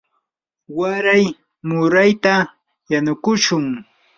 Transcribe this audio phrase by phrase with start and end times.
[0.77, 1.25] waray
[1.67, 2.33] murayta
[2.91, 3.65] yanukushun.